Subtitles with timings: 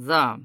[0.00, 0.36] So,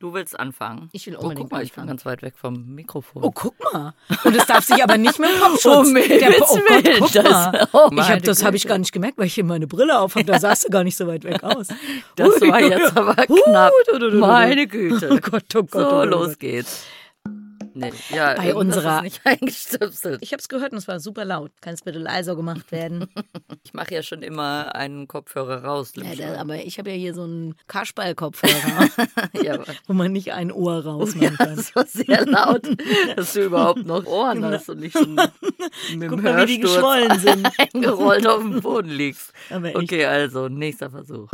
[0.00, 0.88] du willst anfangen.
[0.92, 1.88] Ich will Oh, unbedingt guck mal, ich bin anfangen.
[1.88, 3.22] ganz weit weg vom Mikrofon.
[3.24, 3.94] Oh, guck mal.
[4.24, 5.86] Und es darf sich aber nicht mit dem Kopfschutz.
[5.88, 7.68] Himmels Der- oh Gott, guck das- mal.
[7.72, 10.14] oh ich hab, das habe ich gar nicht gemerkt, weil ich hier meine Brille auf
[10.16, 10.24] habe.
[10.24, 11.68] Da sahst du gar nicht so weit weg aus.
[12.16, 13.72] Das war jetzt aber knapp.
[14.14, 15.08] Meine Güte.
[15.12, 15.70] Oh Gott, oh Gott.
[15.72, 16.10] So, oh Gott.
[16.10, 16.84] los geht's.
[17.78, 20.18] Nee, ja, Bei unserer- ist nicht eingestöpselt.
[20.22, 21.52] Ich habe es gehört und es war super laut.
[21.60, 23.06] Kann es bitte leiser gemacht werden?
[23.64, 25.92] Ich mache ja schon immer einen Kopfhörer raus.
[25.96, 28.88] ja, da, aber ich habe ja hier so einen Kasperl-Kopfhörer,
[29.42, 29.58] ja,
[29.88, 31.56] wo man nicht ein Ohr raus ja, machen kann.
[31.56, 32.62] das war sehr laut,
[33.16, 35.30] dass du überhaupt noch Ohren hast und nicht schon mit
[36.02, 37.48] dem Guck mal, wie die geschwollen sind.
[37.58, 39.32] eingerollt auf dem Boden liegst.
[39.50, 41.28] Okay, also, nächster Versuch.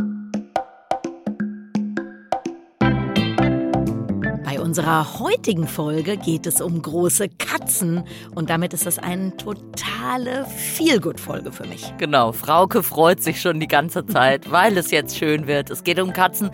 [4.62, 11.52] Unserer heutigen Folge geht es um große Katzen und damit ist das eine totale Feelgood-Folge
[11.52, 11.92] für mich.
[11.98, 15.70] Genau, Frauke freut sich schon die ganze Zeit, weil es jetzt schön wird.
[15.70, 16.50] Es geht um Katzen.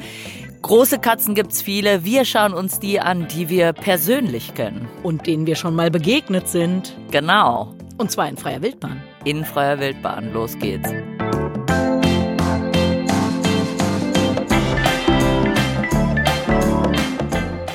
[0.63, 2.05] Große Katzen gibt's viele.
[2.05, 4.88] Wir schauen uns die an, die wir persönlich kennen.
[5.02, 6.97] Und denen wir schon mal begegnet sind.
[7.10, 7.75] Genau.
[7.97, 9.02] Und zwar in freier Wildbahn.
[9.25, 10.32] In freier Wildbahn.
[10.32, 10.91] Los geht's.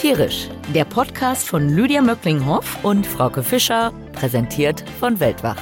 [0.04, 0.50] Tierisch.
[0.74, 2.84] Der Podcast von Lydia Möcklinghoff.
[2.84, 5.56] Und Frauke Fischer, präsentiert von Weltwach.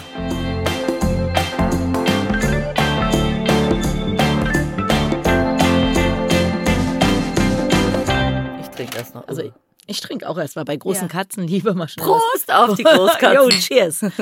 [8.61, 9.27] Ich trinke erst noch.
[9.27, 9.51] Also ich,
[9.85, 11.07] ich trinke auch erst mal bei großen Ja.
[11.07, 12.07] Katzen lieber mal schnell.
[12.07, 13.59] Prost auf die Jo, Großkatzen.
[13.59, 14.05] cheers.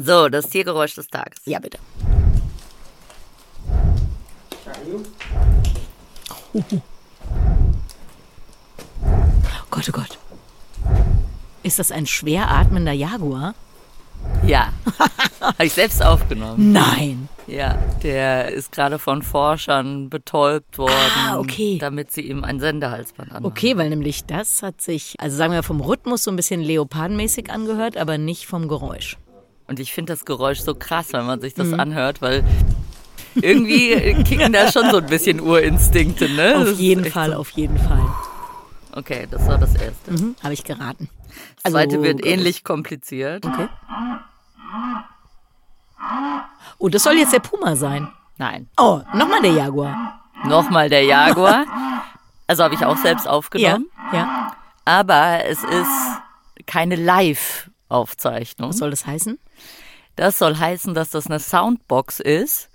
[0.00, 1.40] So, das Tiergeräusch des Tages.
[1.44, 1.78] Ja, bitte.
[6.54, 6.62] Oh
[9.72, 10.18] Gott, oh Gott.
[11.64, 13.54] Ist das ein schwer atmender Jaguar?
[14.46, 14.72] Ja.
[15.40, 16.70] Habe ich selbst aufgenommen.
[16.72, 17.28] Nein.
[17.48, 20.94] Ja, der ist gerade von Forschern betäubt worden,
[21.28, 21.78] Ah, okay.
[21.80, 23.46] damit sie ihm ein Sendehalsband anmachen.
[23.46, 27.50] Okay, weil nämlich das hat sich, also sagen wir vom Rhythmus so ein bisschen leopardenmäßig
[27.50, 29.16] angehört, aber nicht vom Geräusch.
[29.66, 31.80] Und ich finde das Geräusch so krass, wenn man sich das Mhm.
[31.80, 32.44] anhört, weil
[33.34, 33.94] irgendwie
[34.24, 36.58] kicken da schon so ein bisschen Urinstinkte, ne?
[36.58, 38.02] Auf jeden Fall, so- auf jeden Fall.
[38.94, 40.10] Okay, das war das erste.
[40.12, 41.08] Mhm, Habe ich geraten.
[41.62, 42.26] Das zweite wird Gott.
[42.30, 43.44] ähnlich kompliziert.
[43.46, 43.68] Okay.
[46.78, 48.08] Oh, das soll jetzt der Puma sein.
[48.38, 50.20] Nein, Oh, nochmal der Jaguar.
[50.44, 51.64] nochmal der Jaguar.
[52.46, 53.86] Also habe ich auch selbst Ja, aufgenommen.
[54.12, 54.52] ja.
[54.84, 55.90] Aber es ist
[56.66, 58.70] keine Live-Aufzeichnung.
[58.70, 59.38] Was soll das heißen?
[60.16, 62.68] Das soll heißen, dass das eine Soundbox ist,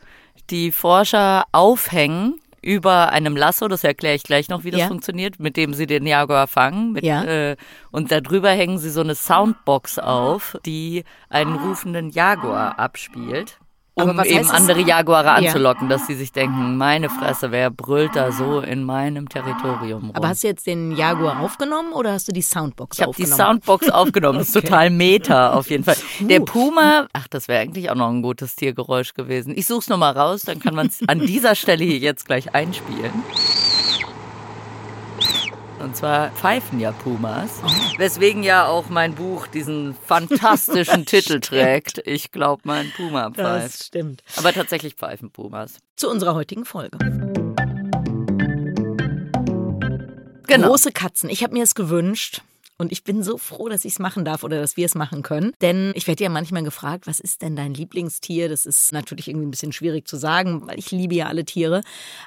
[0.50, 4.88] die Forscher aufhängen über einem Lasso, das erkläre ich gleich noch, wie das Ja.
[4.88, 6.92] funktioniert, mit dem sie den Jaguar fangen.
[6.92, 7.24] Mit, Ja.
[7.24, 7.56] äh,
[7.92, 13.58] und darüber hängen sie so eine Soundbox auf, die einen rufenden Jaguar abspielt.
[14.04, 14.50] Um eben es?
[14.52, 15.34] andere Jaguare Ja.
[15.36, 20.12] anzulocken, dass sie sich denken, meine Fresse, wer brüllt da so in meinem Territorium rum?
[20.14, 23.24] Aber hast du jetzt den Jaguar aufgenommen oder hast du die Soundbox Ich habe die
[23.24, 23.50] aufgenommen?
[23.62, 24.40] Soundbox aufgenommen.
[24.40, 25.96] Das ist total meta auf jeden Fall.
[26.20, 29.54] Der Puma, ach, das wäre eigentlich auch noch ein gutes Tiergeräusch gewesen.
[29.56, 32.54] Ich such's noch mal raus, dann kann man es an dieser Stelle hier jetzt gleich
[32.54, 33.12] einspielen.
[35.88, 37.62] Und zwar pfeifen ja Pumas,
[37.98, 42.02] weswegen ja auch mein Buch diesen fantastischen Titel trägt.
[42.06, 43.84] Ich glaube, mein Puma das pfeift.
[43.86, 44.22] stimmt.
[44.36, 45.78] Aber tatsächlich pfeifen Pumas.
[45.96, 46.98] Zu unserer heutigen Folge.
[50.48, 50.68] Genau.
[50.68, 51.30] Große Katzen.
[51.30, 52.42] Ich habe mir es gewünscht.
[52.78, 55.24] Und ich bin so froh, dass ich es machen darf oder dass wir es machen
[55.24, 55.54] können.
[55.62, 58.50] Denn ich werde ja manchmal gefragt, was ist denn dein Lieblingstier?
[58.50, 61.82] Das ist natürlich irgendwie ein bisschen schwierig zu sagen, weil ich liebe ja alle Tiere.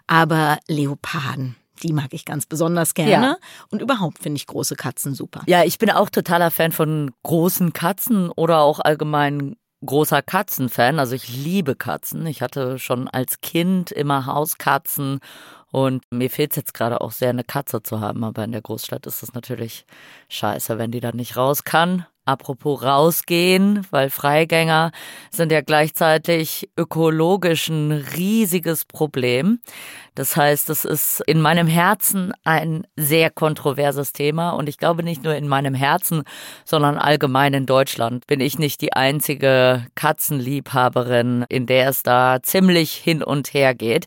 [0.07, 3.11] Aber Leoparden, die mag ich ganz besonders gerne.
[3.11, 3.37] Ja.
[3.71, 5.43] Und überhaupt finde ich große Katzen super.
[5.47, 10.99] Ja, ich bin auch totaler Fan von großen Katzen oder auch allgemein großer Katzenfan.
[10.99, 12.27] Also ich liebe Katzen.
[12.27, 15.21] Ich hatte schon als Kind immer Hauskatzen
[15.73, 18.25] und mir fehlt es jetzt gerade auch sehr, eine Katze zu haben.
[18.25, 19.87] Aber in der Großstadt ist es natürlich
[20.29, 22.07] scheiße, wenn die dann nicht raus kann.
[22.27, 24.93] Apropos rausgehen, weil Freigänger
[25.31, 29.61] sind ja gleichzeitig ökologisch ein riesiges Problem.
[30.15, 35.25] Das heißt, es ist in meinem Herzen ein sehr kontroverses Thema und ich glaube nicht
[35.25, 36.25] nur in meinem Herzen,
[36.65, 42.93] sondern allgemein in Deutschland bin ich nicht die einzige Katzenliebhaberin, in der es da ziemlich
[42.93, 44.07] hin und her geht.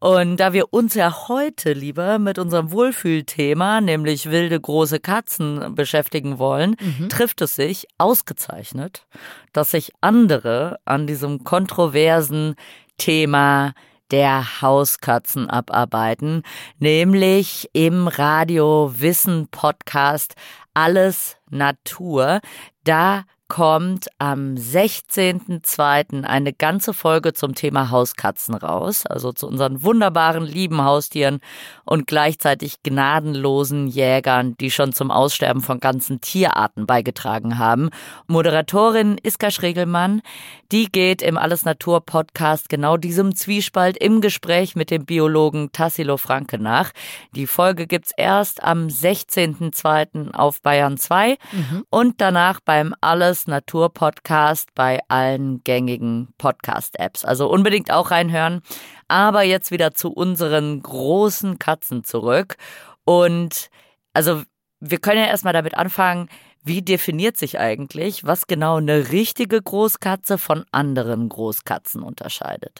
[0.00, 6.38] Und da wir uns ja heute lieber mit unserem Wohlfühlthema, nämlich wilde große Katzen, beschäftigen
[6.38, 6.76] wollen,
[7.10, 9.06] trifft es sich ausgezeichnet,
[9.52, 12.54] dass sich andere an diesem kontroversen
[12.96, 13.74] Thema
[14.10, 16.44] der Hauskatzen abarbeiten,
[16.78, 20.34] nämlich im Radio Wissen Podcast
[20.72, 22.40] Alles Natur.
[22.84, 26.22] Da kommt am 16.02.
[26.22, 31.40] eine ganze Folge zum Thema Hauskatzen raus, also zu unseren wunderbaren, lieben Haustieren
[31.84, 37.90] und gleichzeitig gnadenlosen Jägern, die schon zum Aussterben von ganzen Tierarten beigetragen haben.
[38.28, 40.22] Moderatorin Iska Schregelmann,
[40.70, 46.18] die geht im Alles Natur Podcast genau diesem Zwiespalt im Gespräch mit dem Biologen Tassilo
[46.18, 46.92] Franke nach.
[47.34, 50.34] Die Folge gibt's erst am 16.02.
[50.34, 51.84] auf Bayern 2 mhm.
[51.90, 57.24] und danach beim Alles Natur Podcast bei allen gängigen Podcast-Apps.
[57.24, 58.62] Also unbedingt auch reinhören.
[59.08, 62.56] Aber jetzt wieder zu unseren großen Katzen zurück.
[63.04, 63.70] Und
[64.12, 64.42] also
[64.80, 66.28] wir können ja erstmal damit anfangen,
[66.62, 72.76] wie definiert sich eigentlich, was genau eine richtige Großkatze von anderen Großkatzen unterscheidet?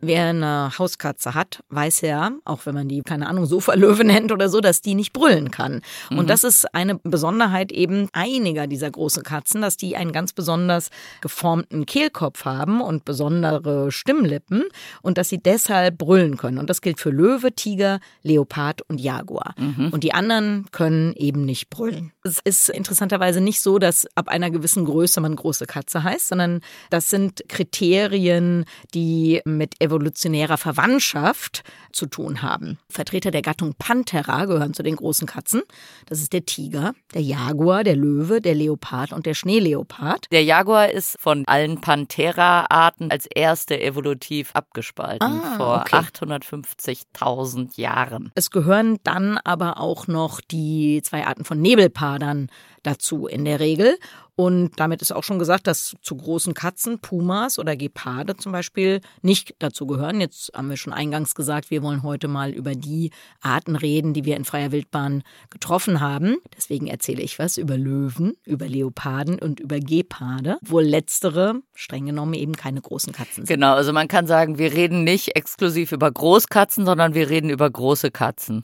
[0.00, 4.48] Wer eine Hauskatze hat, weiß ja, auch wenn man die, keine Ahnung, Sofalöwe nennt oder
[4.48, 5.82] so, dass die nicht brüllen kann.
[6.10, 6.18] Mhm.
[6.18, 10.90] Und das ist eine Besonderheit eben einiger dieser großen Katzen, dass die einen ganz besonders
[11.20, 14.64] geformten Kehlkopf haben und besondere Stimmlippen
[15.02, 16.58] und dass sie deshalb brüllen können.
[16.58, 19.54] Und das gilt für Löwe, Tiger, Leopard und Jaguar.
[19.58, 19.90] Mhm.
[19.90, 22.12] Und die anderen können eben nicht brüllen.
[22.22, 26.60] Es ist interessanterweise nicht so, dass ab einer gewissen Größe man große Katze heißt, sondern
[26.90, 28.64] das sind Kriterien,
[28.94, 31.62] die mit evolutionärer Verwandtschaft
[31.92, 32.78] zu tun haben.
[32.88, 35.62] Vertreter der Gattung Panthera gehören zu den großen Katzen.
[36.06, 40.26] Das ist der Tiger, der Jaguar, der Löwe, der Leopard und der Schneeleopard.
[40.32, 45.96] Der Jaguar ist von allen Panthera-Arten als erste evolutiv abgespalten ah, vor okay.
[45.96, 48.32] 850.000 Jahren.
[48.34, 52.48] Es gehören dann aber auch noch die zwei Arten von Nebelpadern
[52.84, 53.98] dazu in der Regel.
[54.36, 59.00] Und damit ist auch schon gesagt, dass zu großen Katzen, Pumas oder Geparde zum Beispiel
[59.22, 60.20] nicht dazu gehören.
[60.20, 63.10] Jetzt haben wir schon eingangs gesagt, wir wollen heute mal über die
[63.40, 66.38] Arten reden, die wir in freier Wildbahn getroffen haben.
[66.56, 72.34] Deswegen erzähle ich was über Löwen, über Leoparden und über Geparde, wo letztere streng genommen
[72.34, 73.46] eben keine großen Katzen sind.
[73.46, 77.70] Genau, also man kann sagen, wir reden nicht exklusiv über Großkatzen, sondern wir reden über
[77.70, 78.62] große Katzen.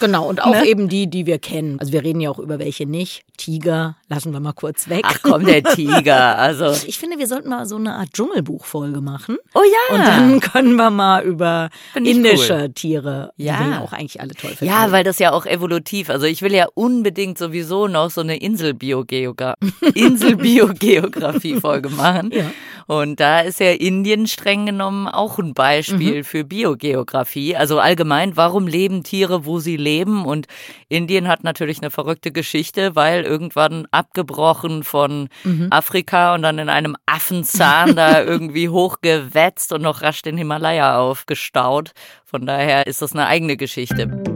[0.00, 0.66] Genau, und auch ne?
[0.66, 1.78] eben die, die wir kennen.
[1.78, 3.22] Also wir reden ja auch über welche nicht.
[3.36, 3.61] Tiger
[4.08, 5.02] lassen wir mal kurz weg.
[5.04, 6.38] Ach komm, der Tiger.
[6.38, 6.72] Also.
[6.86, 9.36] Ich finde, wir sollten mal so eine Art Dschungelbuchfolge machen.
[9.54, 9.96] Oh ja.
[9.96, 12.72] Und dann können wir mal über indische cool.
[12.72, 13.58] Tiere, ja.
[13.58, 14.66] die wir auch eigentlich alle toll finden.
[14.72, 16.10] Ja, weil das ja auch evolutiv.
[16.10, 22.30] Also ich will ja unbedingt sowieso noch so eine Inselbiogeografie Insel Folge machen.
[22.32, 22.50] Ja.
[22.86, 26.24] Und da ist ja Indien streng genommen auch ein Beispiel mhm.
[26.24, 27.56] für Biogeografie.
[27.56, 30.24] Also allgemein, warum leben Tiere, wo sie leben?
[30.24, 30.46] Und
[30.88, 35.68] Indien hat natürlich eine verrückte Geschichte, weil irgendwann abgebrochen von mhm.
[35.70, 41.92] Afrika und dann in einem Affenzahn da irgendwie hochgewetzt und noch rasch den Himalaya aufgestaut.
[42.24, 44.31] Von daher ist das eine eigene Geschichte.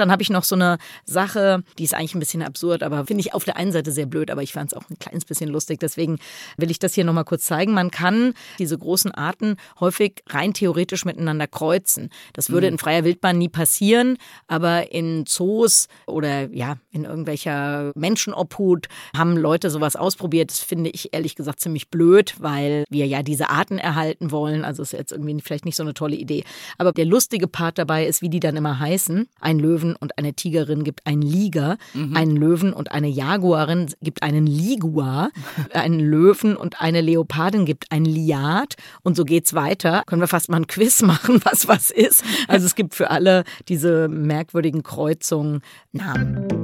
[0.00, 3.20] Dann habe ich noch so eine Sache, die ist eigentlich ein bisschen absurd, aber finde
[3.20, 5.50] ich auf der einen Seite sehr blöd, aber ich fand es auch ein kleines bisschen
[5.50, 5.78] lustig.
[5.80, 6.18] Deswegen
[6.56, 7.72] will ich das hier nochmal kurz zeigen.
[7.72, 12.10] Man kann diese großen Arten häufig rein theoretisch miteinander kreuzen.
[12.32, 12.74] Das würde mhm.
[12.74, 14.16] in freier Wildbahn nie passieren,
[14.48, 20.50] aber in Zoos oder ja, in irgendwelcher Menschenobhut haben Leute sowas ausprobiert.
[20.50, 24.64] Das finde ich ehrlich gesagt ziemlich blöd, weil wir ja diese Arten erhalten wollen.
[24.64, 26.44] Also ist jetzt irgendwie vielleicht nicht so eine tolle Idee.
[26.78, 29.28] Aber der lustige Part dabei ist, wie die dann immer heißen.
[29.40, 32.16] Ein Löwen Löwen und eine Tigerin gibt einen Liger, mhm.
[32.16, 35.30] einen Löwen und eine Jaguarin gibt einen Liguar,
[35.74, 40.02] einen Löwen und eine Leopardin gibt ein Liat und so geht's weiter.
[40.06, 42.24] Können wir fast mal ein Quiz machen, was was ist.
[42.48, 46.59] Also es gibt für alle diese merkwürdigen Kreuzungen Namen.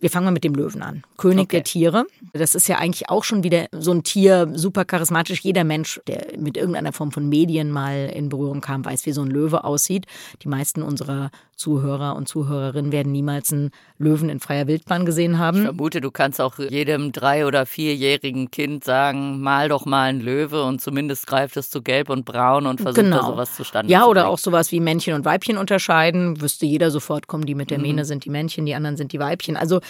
[0.00, 1.02] Wir fangen mal mit dem Löwen an.
[1.16, 1.56] König okay.
[1.56, 2.06] der Tiere.
[2.32, 5.40] Das ist ja eigentlich auch schon wieder so ein Tier, super charismatisch.
[5.40, 9.22] Jeder Mensch, der mit irgendeiner Form von Medien mal in Berührung kam, weiß, wie so
[9.22, 10.06] ein Löwe aussieht.
[10.42, 15.58] Die meisten unserer Zuhörer und Zuhörerinnen werden niemals einen Löwen in freier Wildbahn gesehen haben.
[15.58, 20.20] Ich vermute, du kannst auch jedem drei- oder vierjährigen Kind sagen, mal doch mal einen
[20.20, 23.18] Löwe und zumindest greift es zu gelb und braun und versucht genau.
[23.18, 26.40] da sowas zustande ja, zu Ja, oder auch sowas wie Männchen und Weibchen unterscheiden.
[26.40, 27.84] Wüsste jeder sofort, kommen die mit der mhm.
[27.84, 29.56] Mähne, sind die Männchen, die anderen sind die Weibchen.
[29.56, 29.80] Also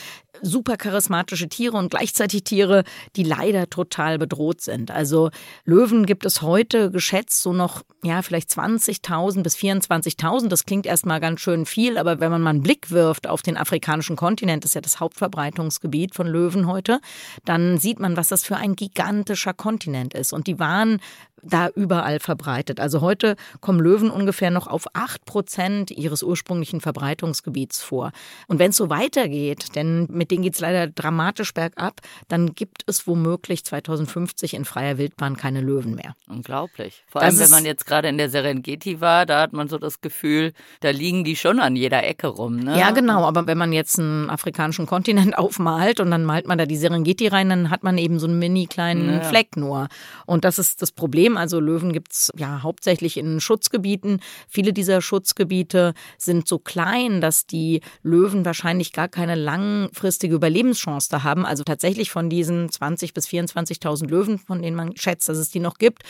[0.41, 2.85] super charismatische Tiere und gleichzeitig Tiere,
[3.15, 4.91] die leider total bedroht sind.
[4.91, 5.31] Also
[5.65, 10.49] Löwen gibt es heute geschätzt so noch, ja, vielleicht 20.000 bis 24.000.
[10.49, 13.59] Das klingt erstmal ganz schön viel, aber wenn man mal einen Blick wirft auf den
[13.59, 17.01] afrikanischen Kontinent, das ist ja das Hauptverbreitungsgebiet von Löwen heute,
[17.45, 20.33] dann sieht man, was das für ein gigantischer Kontinent ist.
[20.33, 21.01] Und die waren
[21.43, 22.81] da überall verbreitet.
[22.81, 28.13] Also heute kommen Löwen ungefähr noch auf acht Prozent ihres ursprünglichen Verbreitungsgebiets vor.
[28.47, 32.83] Und wenn es so weitergeht, denn mit denen geht es leider dramatisch bergab, dann gibt
[32.87, 36.15] es womöglich 2050 in freier Wildbahn keine Löwen mehr.
[36.29, 37.05] Unglaublich.
[37.09, 40.01] Vor allem, wenn man jetzt gerade in der Serengeti war, da hat man so das
[40.01, 42.57] Gefühl, da liegen die schon an jeder Ecke rum.
[42.57, 42.79] Ne?
[42.79, 43.25] Ja, genau.
[43.25, 47.29] Aber wenn man jetzt einen afrikanischen Kontinent aufmalt und dann malt man da die Serengeti
[47.29, 49.21] rein, dann hat man eben so einen mini kleinen ja.
[49.23, 49.89] Fleck nur.
[50.27, 51.28] Und das ist das Problem.
[51.37, 54.21] Also Löwen gibt es ja hauptsächlich in Schutzgebieten.
[54.49, 61.23] Viele dieser Schutzgebiete sind so klein, dass die Löwen wahrscheinlich gar keine langfristige Überlebenschance da
[61.25, 61.45] haben.
[61.45, 65.61] Also tatsächlich von diesen 20.000 bis 24.000 Löwen, von denen man schätzt, dass es die
[65.61, 66.03] noch gibt,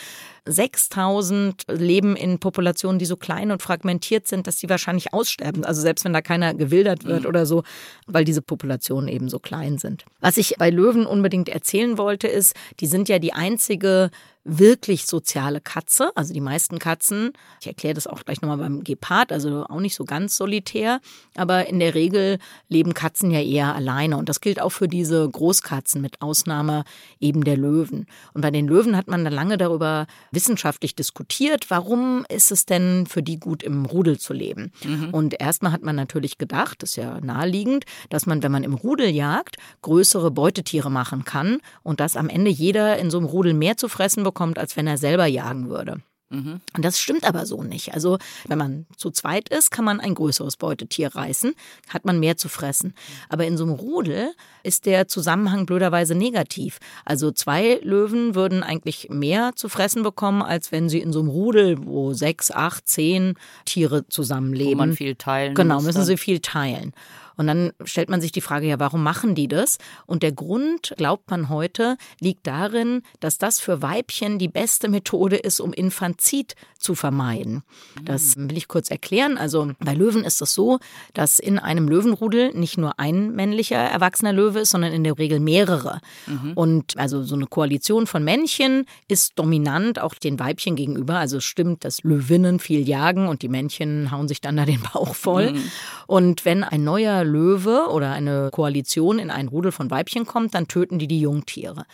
[0.45, 5.63] 6000 leben in Populationen, die so klein und fragmentiert sind, dass sie wahrscheinlich aussterben.
[5.63, 7.29] Also selbst wenn da keiner gewildert wird mhm.
[7.29, 7.63] oder so,
[8.07, 10.05] weil diese Populationen eben so klein sind.
[10.19, 14.09] Was ich bei Löwen unbedingt erzählen wollte, ist, die sind ja die einzige
[14.57, 16.11] wirklich soziale Katze.
[16.15, 19.95] Also die meisten Katzen, ich erkläre das auch gleich nochmal beim Gepard, also auch nicht
[19.95, 20.99] so ganz solitär,
[21.35, 24.17] aber in der Regel leben Katzen ja eher alleine.
[24.17, 26.83] Und das gilt auch für diese Großkatzen mit Ausnahme
[27.19, 28.07] eben der Löwen.
[28.33, 33.05] Und bei den Löwen hat man dann lange darüber wissenschaftlich diskutiert, warum ist es denn
[33.07, 34.71] für die gut im Rudel zu leben.
[34.83, 35.09] Mhm.
[35.11, 38.73] Und erstmal hat man natürlich gedacht, das ist ja naheliegend, dass man, wenn man im
[38.73, 43.53] Rudel jagt, größere Beutetiere machen kann und dass am Ende jeder in so einem Rudel
[43.53, 46.01] mehr zu fressen bekommt, als wenn er selber jagen würde.
[46.31, 46.61] Mhm.
[46.75, 47.93] Und das stimmt aber so nicht.
[47.93, 51.53] Also, wenn man zu zweit ist, kann man ein größeres Beutetier reißen,
[51.87, 52.93] hat man mehr zu fressen.
[53.29, 54.31] Aber in so einem Rudel
[54.61, 56.79] ist der Zusammenhang blöderweise negativ.
[57.03, 61.29] Also, zwei Löwen würden eigentlich mehr zu fressen bekommen, als wenn sie in so einem
[61.29, 63.33] Rudel, wo sechs, acht, zehn
[63.65, 64.73] Tiere zusammenleben.
[64.73, 66.93] Wo man viel teilen Genau, müssen sie viel teilen.
[67.39, 69.77] Und dann stellt man sich die Frage, ja, warum machen die das?
[70.05, 75.37] Und der Grund, glaubt man heute, liegt darin, dass das für Weibchen die beste Methode
[75.37, 77.63] ist, um Infantizid zu vermeiden.
[78.03, 79.37] Das will ich kurz erklären.
[79.37, 80.79] Also bei Löwen ist es so,
[81.13, 85.39] dass in einem Löwenrudel nicht nur ein männlicher erwachsener Löwe ist, sondern in der Regel
[85.39, 86.01] mehrere.
[86.27, 86.51] Mhm.
[86.55, 91.19] Und also so eine Koalition von Männchen ist dominant auch den Weibchen gegenüber.
[91.19, 94.81] Also es stimmt, dass Löwinnen viel jagen und die Männchen hauen sich dann da den
[94.93, 95.53] Bauch voll.
[95.53, 95.71] Mhm.
[96.09, 100.67] Und wenn ein neuer Löwe oder eine Koalition in ein Rudel von Weibchen kommt, dann
[100.67, 101.85] töten die die Jungtiere.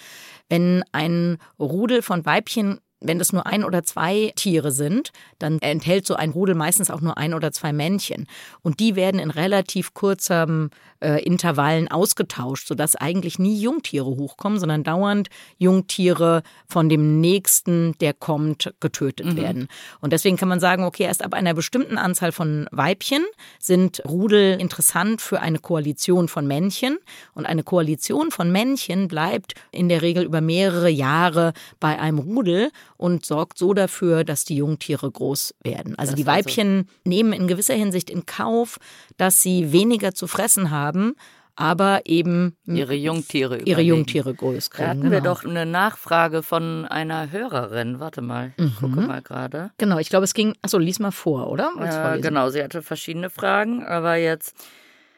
[0.48, 6.06] Wenn ein Rudel von Weibchen wenn das nur ein oder zwei Tiere sind, dann enthält
[6.06, 8.28] so ein Rudel meistens auch nur ein oder zwei Männchen.
[8.62, 10.70] Und die werden in relativ kurzen
[11.00, 18.14] äh, Intervallen ausgetauscht, sodass eigentlich nie Jungtiere hochkommen, sondern dauernd Jungtiere von dem nächsten, der
[18.14, 19.38] kommt, getötet mhm.
[19.38, 19.68] werden.
[20.02, 23.24] Und deswegen kann man sagen, okay, erst ab einer bestimmten Anzahl von Weibchen
[23.60, 26.98] sind Rudel interessant für eine Koalition von Männchen.
[27.34, 32.72] Und eine Koalition von Männchen bleibt in der Regel über mehrere Jahre bei einem Rudel
[32.98, 35.96] und sorgt so dafür, dass die Jungtiere groß werden.
[35.98, 38.78] Also das die also Weibchen also nehmen in gewisser Hinsicht in Kauf,
[39.18, 41.16] dass sie weniger zu fressen haben,
[41.56, 44.84] aber eben ihre Jungtiere ihre Jungtiere groß kriegen.
[44.84, 45.14] Da hatten genau.
[45.14, 48.00] wir doch eine Nachfrage von einer Hörerin.
[48.00, 48.76] Warte mal, ich mhm.
[48.76, 49.72] gucke mal gerade.
[49.78, 50.56] Genau, ich glaube, es ging.
[50.62, 51.72] Achso, lies mal vor, oder?
[51.80, 54.56] Ja, genau, sie hatte verschiedene Fragen, aber jetzt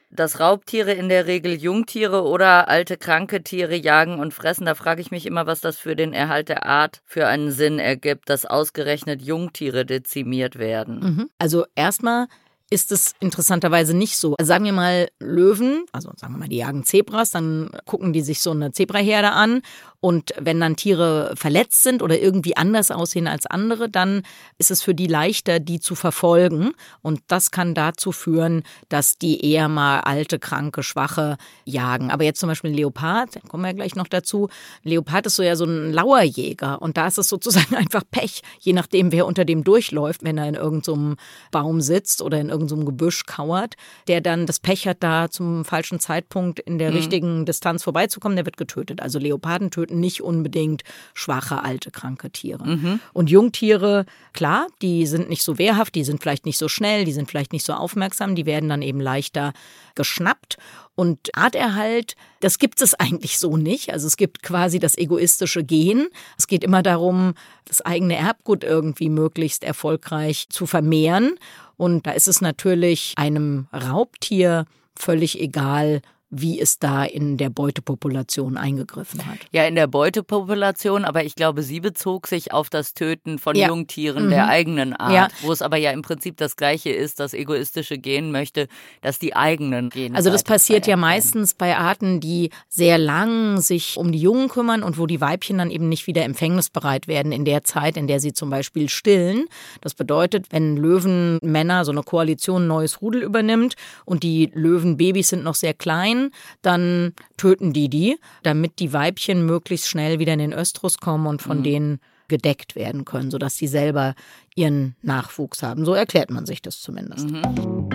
[0.10, 4.66] dass Raubtiere in der Regel Jungtiere oder alte kranke Tiere jagen und fressen.
[4.66, 7.80] Da frage ich mich immer, was das für den Erhalt der Art für einen Sinn
[7.80, 11.00] ergibt, dass ausgerechnet Jungtiere dezimiert werden.
[11.00, 11.30] Mhm.
[11.38, 12.28] Also erstmal
[12.70, 14.36] ist es interessanterweise nicht so.
[14.38, 18.22] Also sagen wir mal Löwen, also sagen wir mal, die jagen Zebras, dann gucken die
[18.22, 19.62] sich so eine Zebraherde an
[20.00, 24.22] und wenn dann Tiere verletzt sind oder irgendwie anders aussehen als andere, dann
[24.60, 26.74] ist es für die leichter, die zu verfolgen.
[27.01, 32.12] Und das kann dazu führen, dass die eher mal alte, kranke, schwache jagen.
[32.12, 34.50] Aber jetzt zum Beispiel ein Leopard, da kommen wir gleich noch dazu.
[34.86, 36.80] Ein Leopard ist so ja so ein Lauerjäger.
[36.80, 40.48] Und da ist es sozusagen einfach Pech, je nachdem, wer unter dem durchläuft, wenn er
[40.48, 41.16] in irgendeinem so
[41.50, 43.74] Baum sitzt oder in irgendeinem so Gebüsch kauert,
[44.08, 46.98] der dann das Pech hat, da zum falschen Zeitpunkt in der mhm.
[46.98, 49.01] richtigen Distanz vorbeizukommen, der wird getötet.
[49.01, 52.67] Also Leoparden töten töten nicht unbedingt schwache, alte, kranke Tiere.
[52.67, 53.00] Mhm.
[53.13, 57.13] Und Jungtiere, klar, die sind nicht so wehrhaft, die sind vielleicht nicht so schnell, die
[57.13, 59.53] sind vielleicht nicht so aufmerksam, die werden dann eben leichter
[59.96, 60.58] geschnappt.
[60.96, 63.94] Und Arterhalt, das gibt es eigentlich so nicht.
[63.94, 66.08] Also es gibt quasi das egoistische Gen.
[66.38, 67.34] Es geht immer darum,
[67.65, 71.38] das eigene Erbgut irgendwie möglichst erfolgreich zu vermehren.
[71.77, 74.65] Und da ist es natürlich einem Raubtier
[74.96, 79.38] völlig egal, wie es da in der Beutepopulation eingegriffen hat.
[79.51, 83.69] Ja, in der Beutepopulation, aber ich glaube, sie bezog sich auf das Töten von ja.
[83.69, 84.29] Jungtieren mhm.
[84.31, 85.27] der eigenen Art, ja.
[85.41, 88.67] wo es aber ja im Prinzip das Gleiche ist, das egoistische Gen möchte,
[89.01, 90.17] dass die eigenen Gene.
[90.17, 94.84] Also das passiert ja meistens bei Arten, die sehr lang sich um die Jungen kümmern
[94.84, 98.19] und wo die Weibchen dann eben nicht wieder empfängnisbereit werden in der Zeit, in der
[98.19, 99.46] sie zum Beispiel stillen.
[99.79, 105.43] Das bedeutet, wenn Löwenmänner so eine Koalition ein neues Rudel übernimmt und die Löwenbabys sind
[105.43, 106.32] noch sehr klein, Weibchen,
[106.62, 111.42] dann töten die die, damit die Weibchen möglichst schnell wieder in den Östrus kommen und
[111.42, 111.64] von mhm.
[111.64, 114.14] denen gedeckt werden können, sodass sie selber
[114.56, 115.86] ihren Nachwuchs haben.
[115.86, 117.30] So erklärt man sich das zumindest.
[117.30, 117.90] Mhm.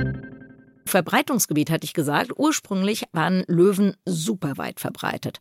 [0.87, 2.33] Verbreitungsgebiet hatte ich gesagt.
[2.37, 5.39] Ursprünglich waren Löwen super weit verbreitet.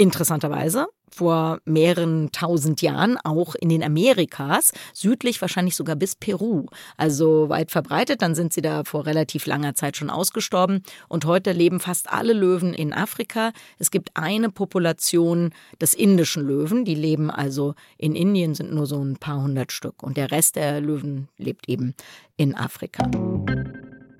[0.00, 6.66] Interessanterweise vor mehreren tausend Jahren auch in den Amerikas, südlich wahrscheinlich sogar bis Peru.
[6.96, 11.50] Also weit verbreitet, dann sind sie da vor relativ langer Zeit schon ausgestorben und heute
[11.50, 13.50] leben fast alle Löwen in Afrika.
[13.80, 15.50] Es gibt eine Population
[15.80, 20.04] des indischen Löwen, die leben also in Indien, sind nur so ein paar hundert Stück
[20.04, 21.94] und der Rest der Löwen lebt eben
[22.36, 23.10] in Afrika.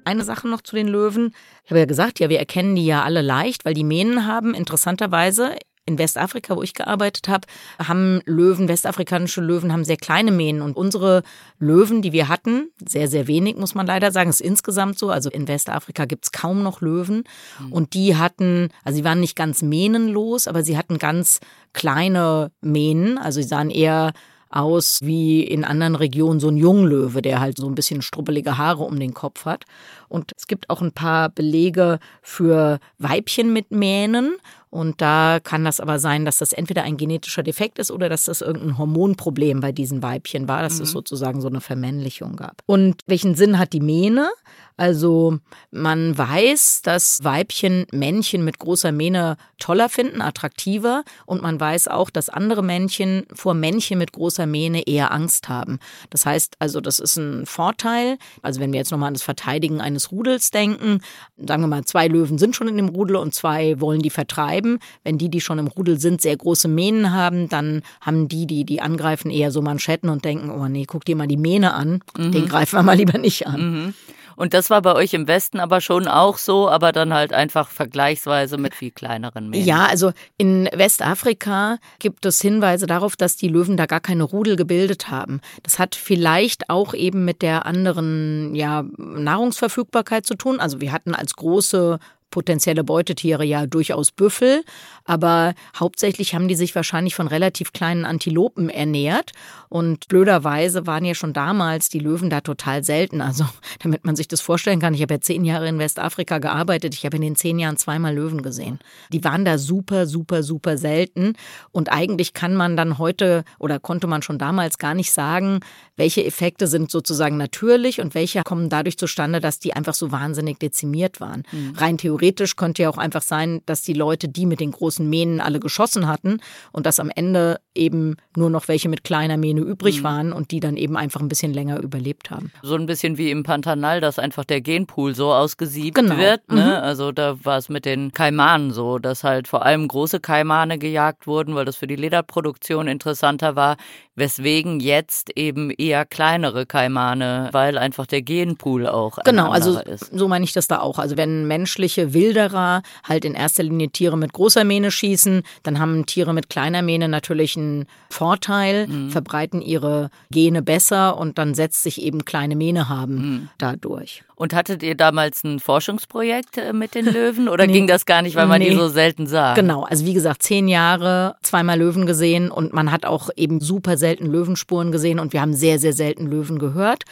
[0.08, 1.34] Eine Sache noch zu den Löwen.
[1.64, 4.54] Ich habe ja gesagt, ja, wir erkennen die ja alle leicht, weil die Mähnen haben.
[4.54, 7.46] Interessanterweise in Westafrika, wo ich gearbeitet habe,
[7.78, 10.62] haben Löwen, westafrikanische Löwen, haben sehr kleine Mähnen.
[10.62, 11.22] Und unsere
[11.58, 15.10] Löwen, die wir hatten, sehr, sehr wenig, muss man leider sagen, ist insgesamt so.
[15.10, 17.24] Also in Westafrika gibt es kaum noch Löwen.
[17.60, 17.72] Mhm.
[17.72, 21.40] Und die hatten, also sie waren nicht ganz mähnenlos, aber sie hatten ganz
[21.74, 23.18] kleine Mähnen.
[23.18, 24.14] Also sie sahen eher
[24.50, 28.84] aus wie in anderen Regionen so ein Junglöwe, der halt so ein bisschen struppelige Haare
[28.84, 29.64] um den Kopf hat.
[30.08, 34.36] Und es gibt auch ein paar Belege für Weibchen mit Mähnen.
[34.70, 38.24] Und da kann das aber sein, dass das entweder ein genetischer Defekt ist oder dass
[38.24, 40.82] das irgendein Hormonproblem bei diesen Weibchen war, dass mhm.
[40.82, 42.62] es sozusagen so eine Vermännlichung gab.
[42.66, 44.30] Und welchen Sinn hat die Mähne?
[44.76, 45.38] Also
[45.72, 51.02] man weiß, dass Weibchen Männchen mit großer Mähne toller finden, attraktiver.
[51.26, 55.80] Und man weiß auch, dass andere Männchen vor Männchen mit großer Mähne eher Angst haben.
[56.10, 58.18] Das heißt also, das ist ein Vorteil.
[58.42, 61.00] Also wenn wir jetzt nochmal an das Verteidigen eines Rudels denken,
[61.36, 64.78] sagen wir mal, zwei Löwen sind schon in dem Rudel und zwei wollen die vertreiben.
[65.02, 68.64] Wenn die, die schon im Rudel sind, sehr große Mähnen haben, dann haben die, die
[68.64, 72.00] die angreifen, eher so Manschetten und denken, oh nee, guck dir mal die Mähne an,
[72.16, 72.32] mhm.
[72.32, 73.60] den greifen wir mal lieber nicht an.
[73.60, 73.94] Mhm.
[74.38, 77.70] Und das war bei euch im Westen aber schon auch so, aber dann halt einfach
[77.70, 79.66] vergleichsweise mit viel kleineren Mähen.
[79.66, 84.54] Ja, also in Westafrika gibt es Hinweise darauf, dass die Löwen da gar keine Rudel
[84.54, 85.40] gebildet haben.
[85.64, 90.60] Das hat vielleicht auch eben mit der anderen ja, Nahrungsverfügbarkeit zu tun.
[90.60, 91.98] Also wir hatten als große
[92.30, 94.62] potenzielle Beutetiere ja durchaus Büffel,
[95.04, 99.32] aber hauptsächlich haben die sich wahrscheinlich von relativ kleinen Antilopen ernährt
[99.68, 103.20] und blöderweise waren ja schon damals die Löwen da total selten.
[103.20, 103.44] Also
[103.80, 107.04] damit man sich das vorstellen kann, ich habe ja zehn Jahre in Westafrika gearbeitet, ich
[107.06, 108.78] habe in den zehn Jahren zweimal Löwen gesehen.
[109.12, 111.32] Die waren da super, super, super selten
[111.72, 115.60] und eigentlich kann man dann heute oder konnte man schon damals gar nicht sagen,
[115.96, 120.58] welche Effekte sind sozusagen natürlich und welche kommen dadurch zustande, dass die einfach so wahnsinnig
[120.58, 121.42] dezimiert waren.
[121.50, 121.74] Mhm.
[121.76, 125.08] Rein theoretisch theoretisch könnte ja auch einfach sein, dass die Leute, die mit den großen
[125.08, 126.40] Mähnen alle geschossen hatten
[126.72, 130.04] und dass am Ende eben nur noch welche mit kleiner Mähne übrig mhm.
[130.04, 132.50] waren und die dann eben einfach ein bisschen länger überlebt haben.
[132.62, 136.16] So ein bisschen wie im Pantanal, dass einfach der Genpool so ausgesiebt genau.
[136.16, 136.50] wird.
[136.50, 136.62] Ne?
[136.62, 136.84] Mhm.
[136.84, 141.26] Also da war es mit den Kaimanen so, dass halt vor allem große Kaimane gejagt
[141.26, 143.76] wurden, weil das für die Lederproduktion interessanter war,
[144.16, 150.10] weswegen jetzt eben eher kleinere Kaimane, weil einfach der Genpool auch genau, also ist.
[150.12, 150.98] so meine ich das da auch.
[150.98, 156.06] Also wenn menschliche Wilderer halt in erster Linie Tiere mit großer Mähne schießen, dann haben
[156.06, 159.10] Tiere mit kleiner Mähne natürlich einen Vorteil, mhm.
[159.10, 163.48] verbreiten ihre Gene besser und dann setzt sich eben kleine Mähne haben mhm.
[163.58, 164.22] dadurch.
[164.34, 167.72] Und hattet ihr damals ein Forschungsprojekt äh, mit den Löwen oder nee.
[167.72, 168.70] ging das gar nicht, weil man nee.
[168.70, 169.54] die so selten sah?
[169.54, 173.96] Genau, also wie gesagt, zehn Jahre, zweimal Löwen gesehen und man hat auch eben super
[173.96, 177.02] selten Löwenspuren gesehen und wir haben sehr, sehr selten Löwen gehört.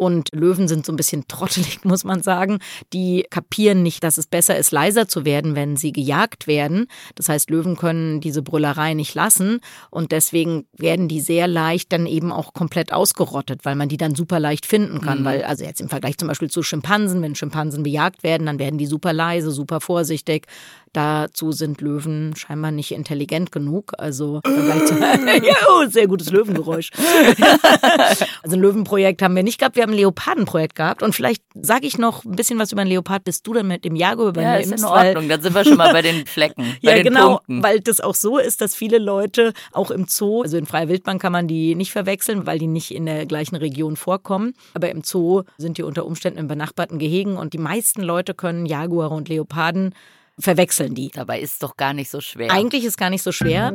[0.00, 2.58] Und Löwen sind so ein bisschen trottelig, muss man sagen.
[2.94, 6.86] Die kapieren nicht, dass es besser ist, leiser zu werden, wenn sie gejagt werden.
[7.16, 9.60] Das heißt, Löwen können diese Brüllerei nicht lassen.
[9.90, 14.14] Und deswegen werden die sehr leicht dann eben auch komplett ausgerottet, weil man die dann
[14.14, 15.20] super leicht finden kann.
[15.20, 15.24] Mhm.
[15.26, 18.78] Weil, also jetzt im Vergleich zum Beispiel zu Schimpansen, wenn Schimpansen bejagt werden, dann werden
[18.78, 20.46] die super leise, super vorsichtig.
[20.92, 23.92] Dazu sind Löwen scheinbar nicht intelligent genug.
[23.96, 26.90] Also ja, oh, sehr gutes Löwengeräusch.
[28.42, 29.76] also ein Löwenprojekt haben wir nicht gehabt.
[29.76, 31.04] Wir haben ein Leopardenprojekt gehabt.
[31.04, 33.84] Und vielleicht sage ich noch ein bisschen was über ein Leopard, bis du dann mit
[33.84, 34.70] dem Jago übernimmst.
[34.70, 35.28] Ja, ist in Ordnung.
[35.28, 36.74] Dann sind wir schon mal bei den Flecken.
[36.80, 37.36] ja, den genau.
[37.36, 37.62] Punkten.
[37.62, 41.20] Weil das auch so ist, dass viele Leute auch im Zoo, also in freier Wildbahn
[41.20, 44.54] kann man die nicht verwechseln, weil die nicht in der gleichen Region vorkommen.
[44.74, 48.66] Aber im Zoo sind die unter Umständen in benachbarten Gehegen und die meisten Leute können
[48.66, 49.94] Jaguare und Leoparden
[50.40, 51.10] verwechseln die.
[51.12, 52.50] Dabei ist es doch gar nicht so schwer.
[52.50, 53.72] Eigentlich ist gar nicht so schwer.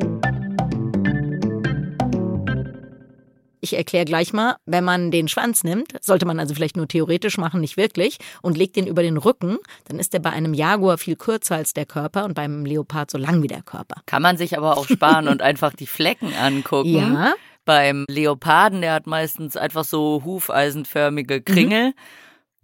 [3.66, 7.40] Ich erkläre gleich mal, wenn man den Schwanz nimmt, sollte man also vielleicht nur theoretisch
[7.40, 11.00] machen, nicht wirklich, und legt den über den Rücken, dann ist der bei einem Jaguar
[11.00, 14.04] viel kürzer als der Körper und beim Leopard so lang wie der Körper.
[14.06, 16.90] Kann man sich aber auch sparen und einfach die Flecken angucken.
[16.90, 17.34] Ja.
[17.66, 21.88] Beim Leoparden, der hat meistens einfach so hufeisenförmige Kringel.
[21.88, 21.94] Mhm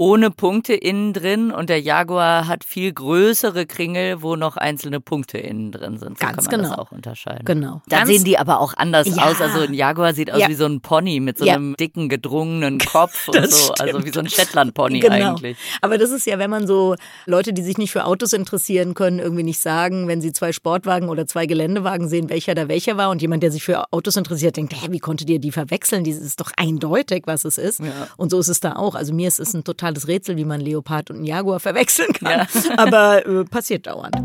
[0.01, 5.37] ohne Punkte innen drin und der Jaguar hat viel größere Kringel, wo noch einzelne Punkte
[5.37, 6.17] innen drin sind.
[6.17, 6.69] So Ganz kann man genau.
[6.69, 7.45] das auch unterscheiden.
[7.45, 7.83] Genau.
[7.87, 9.25] Da Ganz- sehen die aber auch anders Ja.
[9.29, 9.39] aus.
[9.39, 10.47] Also ein Jaguar sieht aus Ja.
[10.47, 11.53] wie so ein Pony mit so Ja.
[11.53, 13.73] einem dicken, gedrungenen Kopf und so.
[13.73, 14.05] Also stimmt.
[14.05, 15.13] wie so ein Shetland-Pony Genau.
[15.33, 15.55] eigentlich.
[15.81, 16.95] Aber das ist ja, wenn man so
[17.27, 21.09] Leute, die sich nicht für Autos interessieren, können irgendwie nicht sagen, wenn sie zwei Sportwagen
[21.09, 23.11] oder zwei Geländewagen sehen, welcher da welcher war.
[23.11, 26.05] Und jemand, der sich für Autos interessiert, denkt, hä, wie konntet ihr die verwechseln?
[26.05, 27.81] Das ist doch eindeutig, was es ist.
[28.17, 28.95] Und so ist es da auch.
[28.95, 32.47] Also mir ist es ein totales Rätsel, wie man Leopard und Jaguar verwechseln kann.
[32.47, 32.77] Ja.
[32.77, 34.15] Aber äh, passiert dauernd.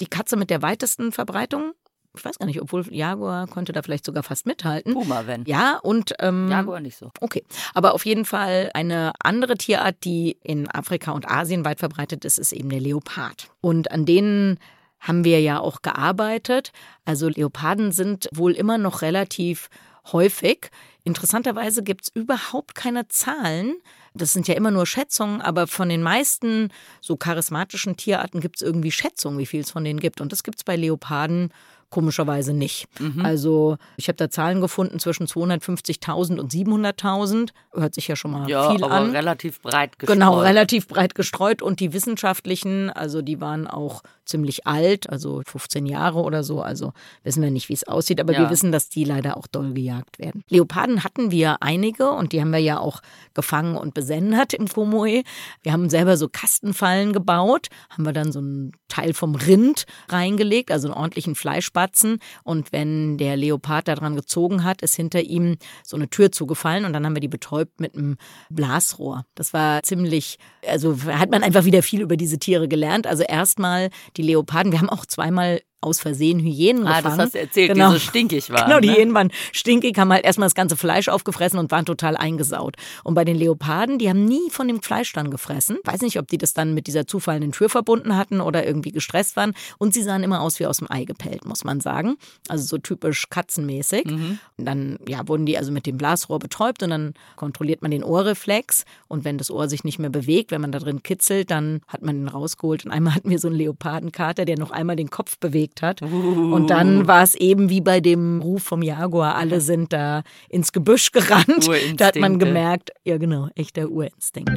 [0.00, 1.72] Die Katze mit der weitesten Verbreitung,
[2.16, 4.92] ich weiß gar nicht, obwohl Jaguar konnte da vielleicht sogar fast mithalten.
[4.92, 5.44] Puma, wenn.
[5.44, 7.10] Ja, und ähm, Jaguar nicht so.
[7.20, 12.24] Okay, aber auf jeden Fall eine andere Tierart, die in Afrika und Asien weit verbreitet
[12.24, 13.48] ist, ist eben der Leopard.
[13.60, 14.58] Und an denen
[15.00, 16.72] haben wir ja auch gearbeitet.
[17.04, 19.68] Also Leoparden sind wohl immer noch relativ
[20.12, 20.70] häufig.
[21.04, 23.74] Interessanterweise gibt es überhaupt keine Zahlen.
[24.14, 26.70] Das sind ja immer nur Schätzungen, aber von den meisten
[27.00, 30.20] so charismatischen Tierarten gibt es irgendwie Schätzungen, wie viel es von denen gibt.
[30.20, 31.52] Und das gibt es bei Leoparden
[31.92, 32.88] komischerweise nicht.
[33.22, 37.50] Also ich habe da Zahlen gefunden zwischen 250.000 und 700.000.
[37.72, 39.10] Hört sich ja schon mal Ja, viel aber an.
[39.10, 40.16] relativ breit gestreut.
[40.16, 41.62] Genau, relativ breit gestreut.
[41.62, 46.62] Und die wissenschaftlichen, also die waren auch ziemlich alt, also 15 Jahre oder so.
[46.62, 48.40] Also wissen wir nicht, wie es aussieht, aber Ja.
[48.40, 50.42] wir wissen, dass die leider auch doll gejagt werden.
[50.48, 53.00] Leoparden hatten wir einige und die haben wir ja auch
[53.34, 55.22] gefangen und besendet im Komoe.
[55.62, 60.70] Wir haben selber so Kastenfallen gebaut, haben wir dann so einen Teil vom Rind reingelegt,
[60.70, 61.34] also einen ordentlichen
[61.82, 62.18] Fleischbatzen.
[62.44, 66.92] Und wenn der Leopard daran gezogen hat, ist hinter ihm so eine Tür zugefallen und
[66.92, 68.16] dann haben wir die betäubt mit einem
[68.50, 69.24] Blasrohr.
[69.34, 73.06] Das war ziemlich, also hat man einfach wieder viel über diese Tiere gelernt.
[73.06, 77.16] Also erstmal die Leoparden, wir haben auch zweimal aus Versehen Hyänen Ah, gefangen.
[77.18, 77.88] das hast du erzählt, Genau.
[77.92, 78.66] die so stinkig waren.
[78.68, 78.96] Genau, die ne?
[78.96, 82.76] Hyänen waren stinkig, haben halt erstmal das ganze Fleisch aufgefressen und waren total eingesaut.
[83.04, 85.76] Und bei den Leoparden, die haben nie von dem Fleisch dann gefressen.
[85.84, 89.36] Weiß nicht, ob die das dann mit dieser zufallenden Tür verbunden hatten oder irgendwie gestresst
[89.36, 89.52] waren.
[89.78, 92.16] Und sie sahen immer aus wie aus dem Ei gepellt, muss man sagen.
[92.48, 94.04] Also so typisch katzenmäßig.
[94.06, 94.38] Mhm.
[94.56, 98.04] Und dann ja, wurden die also mit dem Blasrohr betäubt und dann kontrolliert man den
[98.04, 98.84] Ohrreflex.
[99.08, 102.02] Und wenn das Ohr sich nicht mehr bewegt, wenn man da drin kitzelt, dann hat
[102.02, 102.84] man ihn rausgeholt.
[102.84, 106.02] Und einmal hatten wir so einen Leopardenkater, der noch einmal den Kopf bewegt hat.
[106.02, 109.36] Und dann war es eben wie bei dem Ruf vom Jaguar.
[109.36, 111.70] Alle sind da ins Gebüsch gerannt.
[111.96, 114.50] Da hat man gemerkt, ja genau, echter Urinstinkt.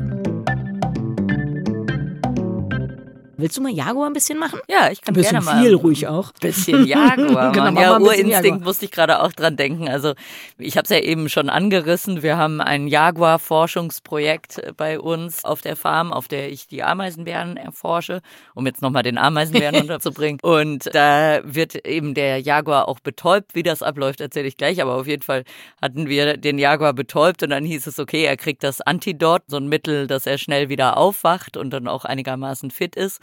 [3.37, 4.59] Willst du mal Jaguar ein bisschen machen?
[4.69, 5.61] Ja, ich kann Ein bisschen gerne mal.
[5.61, 6.31] viel ruhig auch.
[6.39, 7.51] Bisschen Jaguar.
[7.51, 7.75] Genau, Mann.
[7.77, 8.59] ja, ein Urinstinkt Jaguar.
[8.61, 9.89] musste ich gerade auch dran denken.
[9.89, 10.13] Also
[10.57, 12.23] ich habe es ja eben schon angerissen.
[12.23, 18.21] Wir haben ein Jaguar-Forschungsprojekt bei uns auf der Farm, auf der ich die Ameisenbären erforsche,
[18.53, 20.39] um jetzt nochmal den Ameisenbären unterzubringen.
[20.41, 23.55] Und da wird eben der Jaguar auch betäubt.
[23.55, 24.81] Wie das abläuft, erzähle ich gleich.
[24.81, 25.43] Aber auf jeden Fall
[25.81, 29.57] hatten wir den Jaguar betäubt und dann hieß es, okay, er kriegt das Antidot, so
[29.57, 33.21] ein Mittel, dass er schnell wieder aufwacht und dann auch einigermaßen fit ist.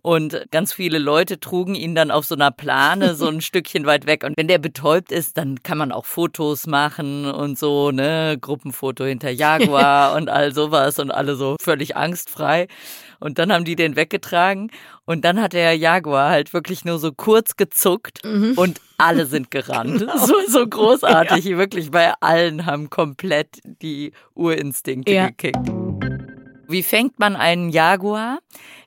[0.00, 4.06] Und ganz viele Leute trugen ihn dann auf so einer Plane so ein Stückchen weit
[4.06, 4.22] weg.
[4.24, 9.04] Und wenn der betäubt ist, dann kann man auch Fotos machen und so, ne, Gruppenfoto
[9.04, 12.68] hinter Jaguar und all sowas und alle so völlig angstfrei.
[13.20, 14.70] Und dann haben die den weggetragen
[15.04, 18.20] und dann hat der Jaguar halt wirklich nur so kurz gezuckt
[18.56, 20.06] und alle sind gerannt.
[20.26, 25.26] So, so großartig, wirklich, weil allen haben komplett die Urinstinkte Ja.
[25.26, 25.58] gekickt.
[26.70, 28.40] Wie fängt man einen Jaguar?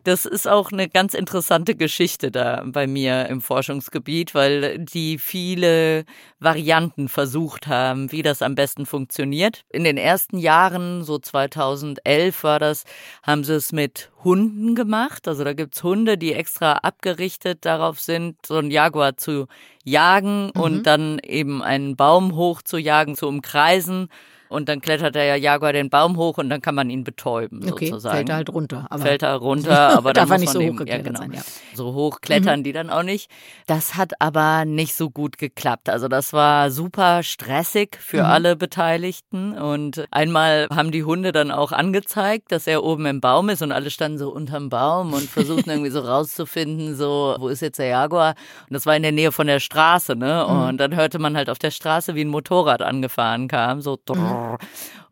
[0.03, 6.05] Das ist auch eine ganz interessante Geschichte da bei mir im Forschungsgebiet, weil die viele
[6.39, 9.65] Varianten versucht haben, wie das am besten funktioniert.
[9.69, 12.83] In den ersten Jahren, so 2011 war das,
[13.23, 15.27] haben sie es mit Hunden gemacht.
[15.27, 19.47] Also da gibt's Hunde, die extra abgerichtet darauf sind, so einen Jaguar zu
[19.83, 24.09] jagen und dann eben einen Baum hoch zu jagen, zu umkreisen.
[24.51, 27.87] Und dann klettert der Jaguar den Baum hoch und dann kann man ihn betäuben, Okay,
[27.87, 28.17] sozusagen.
[28.17, 28.85] fällt er halt runter.
[28.89, 31.19] Aber Fällt er runter, aber dann Darf muss nicht man so hochgeklettert ja, genau.
[31.19, 31.41] sein, ja.
[31.73, 33.31] So hoch klettern die dann auch nicht.
[33.67, 35.87] Das hat aber nicht so gut geklappt.
[35.87, 39.57] Also das war super stressig für alle Beteiligten.
[39.57, 43.71] Und einmal haben die Hunde dann auch angezeigt, dass er oben im Baum ist und
[43.71, 47.87] alle standen so unterm Baum und versuchten irgendwie so rauszufinden, so, wo ist jetzt der
[47.87, 48.35] Jaguar?
[48.67, 50.45] Und das war in der Nähe von der Straße, ne?
[50.45, 53.97] Und dann hörte man halt auf der Straße, wie ein Motorrad angefahren kam, so.
[54.05, 54.40] drrrr.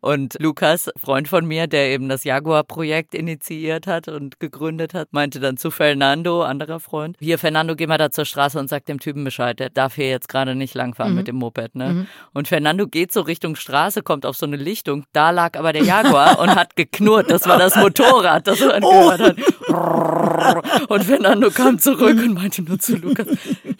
[0.00, 5.40] Und Lukas, Freund von mir, der eben das Jaguar-Projekt initiiert hat und gegründet hat, meinte
[5.40, 8.98] dann zu Fernando, anderer Freund, hier Fernando, geh mal da zur Straße und sag dem
[8.98, 11.18] Typen Bescheid, der darf hier jetzt gerade nicht langfahren mhm.
[11.18, 11.74] mit dem Moped.
[11.74, 11.88] Ne?
[11.88, 12.06] Mhm.
[12.32, 15.84] Und Fernando geht so Richtung Straße, kommt auf so eine Lichtung, da lag aber der
[15.84, 17.30] Jaguar und hat geknurrt.
[17.30, 18.90] Das war das Motorrad, das man oh.
[18.90, 19.36] gehört hat.
[20.88, 23.26] Und Fernando kam zurück und meinte nur zu Lukas,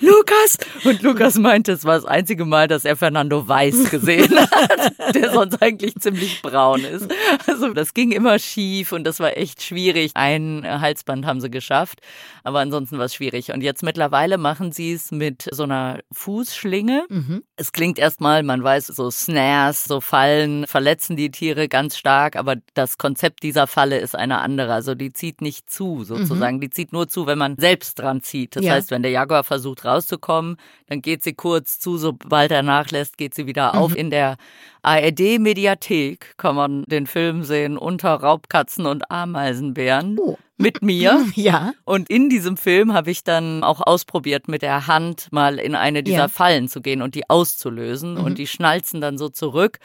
[0.01, 0.59] Lukas!
[0.85, 5.33] Und Lukas meinte, es war das einzige Mal, dass er Fernando weiß gesehen hat, der
[5.33, 7.09] sonst eigentlich ziemlich braun ist.
[7.47, 10.13] Also das ging immer schief und das war echt schwierig.
[10.15, 12.01] Ein Halsband haben sie geschafft,
[12.45, 13.53] aber ansonsten war es schwierig.
[13.53, 17.05] Und jetzt mittlerweile machen sie es mit so einer Fußschlinge.
[17.09, 17.43] Mhm.
[17.57, 22.57] Es klingt erstmal, man weiß, so Snares, so Fallen verletzen die Tiere ganz stark, aber
[22.75, 24.73] das Konzept dieser Falle ist eine andere.
[24.73, 26.57] Also die zieht nicht zu, sozusagen.
[26.57, 26.61] Mhm.
[26.61, 28.57] Die zieht nur zu, wenn man selbst dran zieht.
[28.57, 28.73] Das ja.
[28.73, 30.57] heißt, wenn der Jaguar versucht rauszukommen,
[30.89, 33.93] dann geht sie kurz zu, sobald er nachlässt, geht sie wieder auf.
[33.93, 33.97] Mhm.
[33.97, 34.37] In der
[34.83, 40.19] ARD-Mediathek kann man den Film sehen unter Raubkatzen und Ameisenbären.
[40.19, 41.25] Oh mit mir.
[41.35, 41.73] Ja.
[41.85, 46.03] Und in diesem Film habe ich dann auch ausprobiert, mit der Hand mal in eine
[46.03, 46.29] dieser ja.
[46.29, 48.15] Fallen zu gehen und die auszulösen.
[48.15, 48.25] Mhm.
[48.25, 49.79] Und die schnalzen dann so zurück.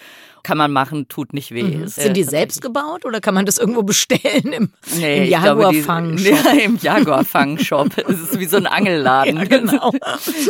[0.43, 1.63] Kann man machen, tut nicht weh.
[1.63, 1.87] Mhm.
[1.87, 6.45] Sind die selbst gebaut oder kann man das irgendwo bestellen im, nee, im Jaguar-Fang-Shop?
[6.45, 7.97] Ja, im Jaguar-Fang-Shop.
[8.07, 9.37] es ist wie so ein Angelladen.
[9.37, 9.91] Ja, genau.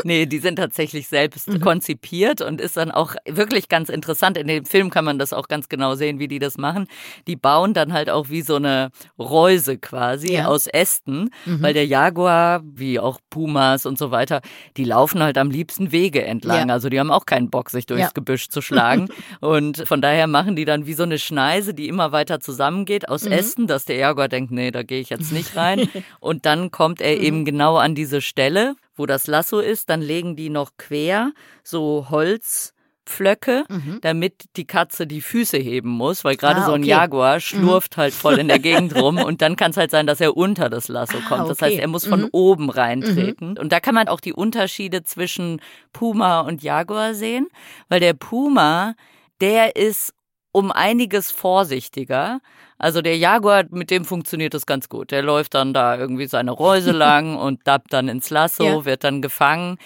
[0.04, 1.62] nee, die sind tatsächlich selbst mhm.
[1.62, 4.38] konzipiert und ist dann auch wirklich ganz interessant.
[4.38, 6.88] In dem Film kann man das auch ganz genau sehen, wie die das machen.
[7.28, 10.46] Die bauen dann halt auch wie so eine Reuse quasi quasi ja.
[10.46, 11.62] aus Ästen, mhm.
[11.62, 14.42] weil der Jaguar, wie auch Pumas und so weiter,
[14.78, 16.68] die laufen halt am liebsten Wege entlang.
[16.70, 16.74] Ja.
[16.74, 18.10] Also die haben auch keinen Bock, sich durchs ja.
[18.14, 19.10] Gebüsch zu schlagen.
[19.42, 23.26] und von daher machen die dann wie so eine Schneise, die immer weiter zusammengeht aus
[23.26, 23.32] mhm.
[23.34, 25.90] Ästen, dass der Jaguar denkt, nee, da gehe ich jetzt nicht rein.
[26.20, 27.24] und dann kommt er mhm.
[27.24, 29.90] eben genau an diese Stelle, wo das Lasso ist.
[29.90, 31.32] Dann legen die noch quer
[31.64, 32.75] so Holz
[33.06, 34.00] Pflöcke, mhm.
[34.02, 36.90] damit die Katze die Füße heben muss, weil gerade ah, so ein okay.
[36.90, 37.40] Jaguar mhm.
[37.42, 38.02] schlurft mhm.
[38.02, 40.70] halt voll in der Gegend rum und dann kann es halt sein, dass er unter
[40.70, 41.32] das Lasso kommt.
[41.32, 41.50] Ah, okay.
[41.50, 42.30] Das heißt, er muss von mhm.
[42.32, 43.52] oben reintreten.
[43.52, 43.58] Mhm.
[43.58, 45.62] Und da kann man auch die Unterschiede zwischen
[45.94, 47.48] Puma und Jaguar sehen,
[47.90, 48.96] weil der Puma,
[49.42, 50.14] der ist
[50.56, 52.40] um einiges vorsichtiger.
[52.78, 55.12] Also der Jaguar, mit dem funktioniert das ganz gut.
[55.12, 58.86] Der läuft dann da irgendwie seine Reuse lang und dappt dann ins Lasso, ja.
[58.86, 59.78] wird dann gefangen.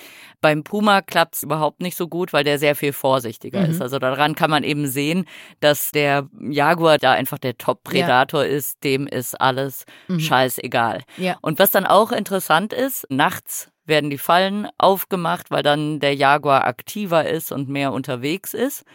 [0.42, 3.72] Beim Puma klappt es überhaupt nicht so gut, weil der sehr viel vorsichtiger mhm.
[3.72, 3.82] ist.
[3.82, 5.26] Also daran kann man eben sehen,
[5.60, 8.52] dass der Jaguar da einfach der Top-Predator ja.
[8.52, 8.84] ist.
[8.84, 10.20] Dem ist alles mhm.
[10.20, 11.02] scheißegal.
[11.18, 11.36] Ja.
[11.42, 16.68] Und was dann auch interessant ist, nachts werden die Fallen aufgemacht, weil dann der Jaguar
[16.68, 18.86] aktiver ist und mehr unterwegs ist.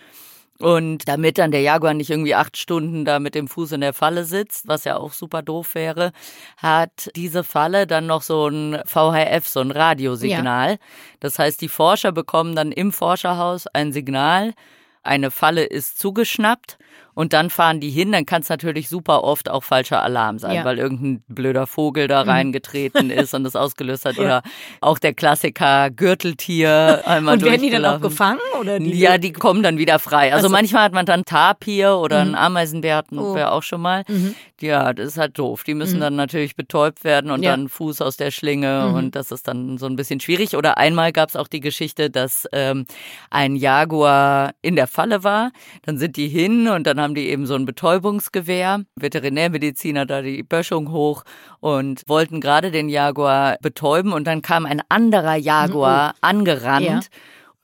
[0.60, 3.92] Und damit dann der Jaguar nicht irgendwie acht Stunden da mit dem Fuß in der
[3.92, 6.12] Falle sitzt, was ja auch super doof wäre,
[6.56, 10.70] hat diese Falle dann noch so ein VHF, so ein Radiosignal.
[10.70, 10.76] Ja.
[11.18, 14.54] Das heißt, die Forscher bekommen dann im Forscherhaus ein Signal,
[15.02, 16.78] eine Falle ist zugeschnappt
[17.14, 20.56] und dann fahren die hin, dann kann es natürlich super oft auch falscher Alarm sein,
[20.56, 20.64] ja.
[20.64, 22.30] weil irgendein blöder Vogel da mhm.
[22.30, 24.14] reingetreten ist und das ausgelöst hat.
[24.24, 24.24] Ja.
[24.24, 24.42] Oder
[24.80, 28.38] auch der Klassiker Gürteltier einmal Und werden die dann auch gefangen?
[28.60, 30.32] Oder die ja, die kommen dann wieder frei.
[30.32, 32.28] Also, also manchmal hat man dann Tapir oder mhm.
[32.28, 33.34] einen Ameisenbär hatten oh.
[33.34, 34.04] wir auch schon mal.
[34.08, 34.34] Mhm.
[34.60, 35.64] Ja, das ist halt doof.
[35.64, 36.00] Die müssen mhm.
[36.00, 37.50] dann natürlich betäubt werden und ja.
[37.50, 38.94] dann Fuß aus der Schlinge mhm.
[38.94, 40.56] und das ist dann so ein bisschen schwierig.
[40.56, 42.86] Oder einmal gab es auch die Geschichte, dass ähm,
[43.30, 45.50] ein Jaguar in der Falle war.
[45.82, 48.82] Dann sind die hin und dann haben die eben so ein Betäubungsgewehr.
[48.96, 51.22] Veterinärmediziner da die Böschung hoch
[51.60, 56.18] und wollten gerade den Jaguar betäuben und dann kam ein anderer Jaguar oh.
[56.20, 56.84] angerannt.
[56.84, 57.00] Ja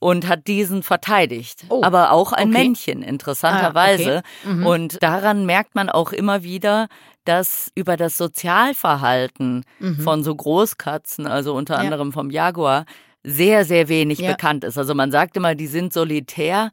[0.02, 1.66] und hat diesen verteidigt.
[1.68, 2.58] Oh, aber auch ein okay.
[2.58, 4.16] Männchen, interessanterweise.
[4.16, 4.54] Ah, okay.
[4.54, 4.66] mhm.
[4.66, 6.88] Und daran merkt man auch immer wieder,
[7.24, 10.00] dass über das Sozialverhalten mhm.
[10.00, 11.80] von so Großkatzen, also unter ja.
[11.80, 12.86] anderem vom Jaguar,
[13.22, 14.30] sehr, sehr wenig ja.
[14.30, 14.78] bekannt ist.
[14.78, 16.70] Also man sagt immer, die sind solitär.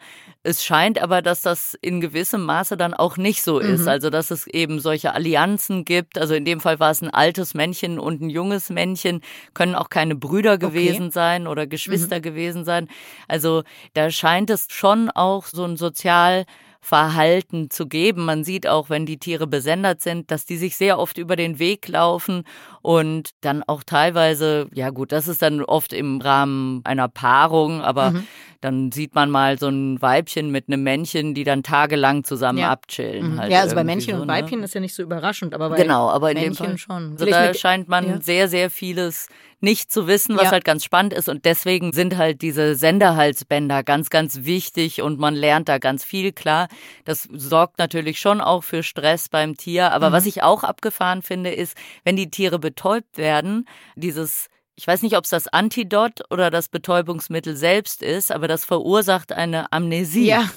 [0.47, 3.81] Es scheint aber, dass das in gewissem Maße dann auch nicht so ist.
[3.81, 3.87] Mhm.
[3.89, 6.17] Also dass es eben solche Allianzen gibt.
[6.17, 9.19] Also in dem Fall war es ein altes Männchen und ein junges Männchen,
[9.53, 11.11] können auch keine Brüder gewesen okay.
[11.11, 12.21] sein oder Geschwister mhm.
[12.21, 12.87] gewesen sein.
[13.27, 16.45] Also da scheint es schon auch so ein sozial
[16.79, 18.23] Verhalten zu geben.
[18.23, 21.59] Man sieht auch, wenn die Tiere besendet sind, dass die sich sehr oft über den
[21.59, 22.43] Weg laufen
[22.81, 28.11] und dann auch teilweise, ja gut, das ist dann oft im Rahmen einer Paarung, aber
[28.11, 28.27] mhm.
[28.61, 32.71] Dann sieht man mal so ein Weibchen mit einem Männchen, die dann tagelang zusammen ja.
[32.71, 33.33] abchillen.
[33.33, 33.39] Mhm.
[33.39, 34.33] Halt ja, also bei Männchen so, und ne?
[34.33, 34.65] Weibchen ne?
[34.65, 37.11] ist ja nicht so überraschend, aber bei genau, aber in Männchen dem Fall schon.
[37.11, 38.21] Also da scheint man ja.
[38.21, 39.27] sehr, sehr vieles
[39.59, 40.51] nicht zu wissen, was ja.
[40.51, 41.29] halt ganz spannend ist.
[41.29, 46.31] Und deswegen sind halt diese Senderhalsbänder ganz, ganz wichtig und man lernt da ganz viel.
[46.31, 46.67] Klar,
[47.05, 49.91] das sorgt natürlich schon auch für Stress beim Tier.
[49.91, 50.13] Aber mhm.
[50.13, 53.65] was ich auch abgefahren finde, ist, wenn die Tiere betäubt werden,
[53.95, 58.63] dieses ich weiß nicht, ob es das Antidot oder das Betäubungsmittel selbst ist, aber das
[58.63, 60.27] verursacht eine Amnesie.
[60.27, 60.47] Ja.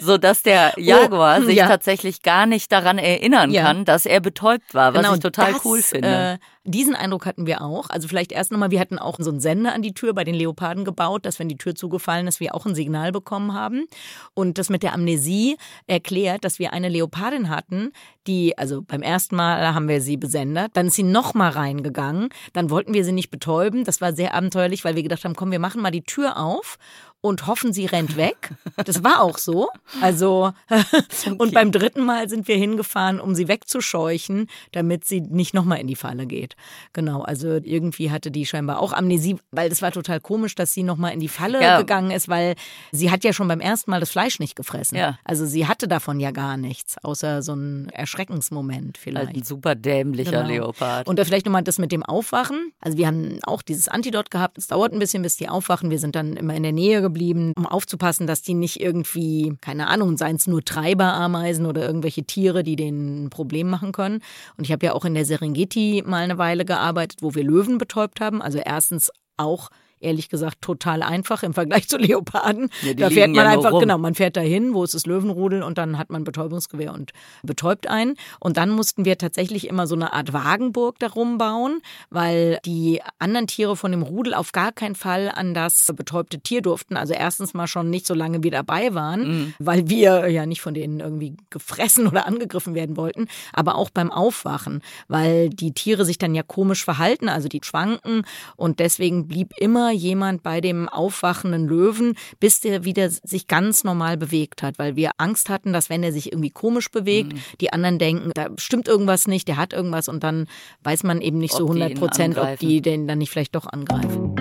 [0.00, 1.66] So dass der oh, Jaguar oh, sich ja.
[1.66, 3.62] tatsächlich gar nicht daran erinnern ja.
[3.62, 6.08] kann, dass er betäubt war, was genau, ich total das, cool finde.
[6.08, 7.88] Äh, diesen Eindruck hatten wir auch.
[7.88, 10.34] Also vielleicht erst nochmal, wir hatten auch so einen Sender an die Tür bei den
[10.34, 13.86] Leoparden gebaut, dass wenn die Tür zugefallen ist, wir auch ein Signal bekommen haben.
[14.34, 17.92] Und das mit der Amnesie erklärt, dass wir eine Leopardin hatten,
[18.26, 22.68] die, also beim ersten Mal haben wir sie besendet, dann ist sie nochmal reingegangen, dann
[22.68, 23.84] wollten wir sie nicht betäuben.
[23.84, 26.76] Das war sehr abenteuerlich, weil wir gedacht haben, komm, wir machen mal die Tür auf
[27.20, 28.50] und hoffen, sie rennt weg.
[28.84, 29.68] Das war auch so.
[30.00, 31.34] Also, okay.
[31.36, 35.88] und beim dritten Mal sind wir hingefahren, um sie wegzuscheuchen, damit sie nicht nochmal in
[35.88, 36.54] die Falle geht.
[36.92, 40.84] Genau, also irgendwie hatte die scheinbar auch Amnesie, weil es war total komisch, dass sie
[40.84, 41.78] nochmal in die Falle ja.
[41.78, 42.54] gegangen ist, weil
[42.92, 44.96] sie hat ja schon beim ersten Mal das Fleisch nicht gefressen.
[44.96, 45.18] Ja.
[45.24, 49.34] Also sie hatte davon ja gar nichts, außer so ein Erschreckensmoment vielleicht.
[49.34, 50.48] Ein super dämlicher genau.
[50.48, 51.08] Leopard.
[51.08, 52.72] Und vielleicht nochmal das mit dem Aufwachen.
[52.80, 54.56] Also wir haben auch dieses Antidot gehabt.
[54.56, 55.90] Es dauert ein bisschen, bis die aufwachen.
[55.90, 59.88] Wir sind dann immer in der Nähe geblieben, um aufzupassen, dass die nicht irgendwie, keine
[59.88, 64.20] Ahnung, seien es nur Treiberameisen oder irgendwelche Tiere, die denen ein Problem machen können.
[64.56, 67.78] Und ich habe ja auch in der Serengeti mal eine Weile gearbeitet, wo wir Löwen
[67.78, 68.40] betäubt haben.
[68.40, 72.70] Also erstens auch ehrlich gesagt total einfach im Vergleich zu Leoparden.
[72.82, 75.78] Ja, da fährt man ja einfach, genau, man fährt dahin, wo ist das Löwenrudel und
[75.78, 78.16] dann hat man Betäubungsgewehr und betäubt einen.
[78.40, 81.80] Und dann mussten wir tatsächlich immer so eine Art Wagenburg darum bauen,
[82.10, 86.62] weil die anderen Tiere von dem Rudel auf gar keinen Fall an das betäubte Tier
[86.62, 86.96] durften.
[86.96, 89.54] Also erstens mal schon nicht so lange wir dabei waren, mhm.
[89.58, 94.10] weil wir ja nicht von denen irgendwie gefressen oder angegriffen werden wollten, aber auch beim
[94.10, 98.22] Aufwachen, weil die Tiere sich dann ja komisch verhalten, also die schwanken
[98.56, 104.16] und deswegen blieb immer jemand bei dem aufwachenden Löwen, bis der wieder sich ganz normal
[104.16, 107.40] bewegt hat, weil wir Angst hatten, dass wenn er sich irgendwie komisch bewegt, mhm.
[107.60, 110.46] die anderen denken, da stimmt irgendwas nicht, der hat irgendwas und dann
[110.82, 113.66] weiß man eben nicht ob so 100 Prozent, ob die den dann nicht vielleicht doch
[113.66, 114.34] angreifen.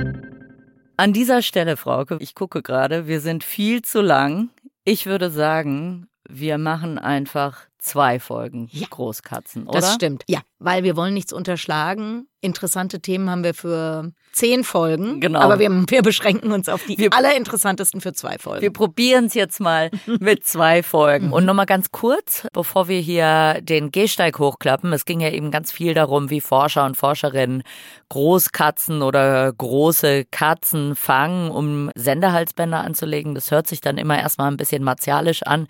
[0.97, 4.49] An dieser Stelle, Frauke, ich gucke gerade, wir sind viel zu lang.
[4.83, 8.88] Ich würde sagen, wir machen einfach zwei Folgen ja.
[8.89, 9.80] Großkatzen, oder?
[9.80, 10.41] Das stimmt, ja.
[10.60, 12.28] Weil wir wollen nichts unterschlagen.
[12.41, 15.19] Interessante Themen haben wir für zehn Folgen.
[15.19, 15.39] Genau.
[15.39, 18.62] Aber wir, wir beschränken uns auf die wir, allerinteressantesten für zwei Folgen.
[18.62, 21.32] Wir probieren es jetzt mal mit zwei Folgen.
[21.32, 24.93] Und nochmal ganz kurz, bevor wir hier den Gehsteig hochklappen.
[24.93, 27.63] Es ging ja eben ganz viel darum, wie Forscher und Forscherinnen
[28.10, 33.36] Großkatzen oder große Katzen fangen, um Sendehalsbänder anzulegen.
[33.36, 35.67] Das hört sich dann immer erstmal ein bisschen martialisch an.